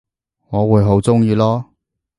[0.49, 1.63] 我會好鍾意囉